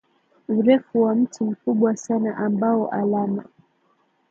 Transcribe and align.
urefu 0.49 1.01
wa 1.01 1.15
mti 1.15 1.43
mkubwa 1.43 1.97
sana 1.97 2.37
ambao 2.37 2.87
alama 2.87 3.45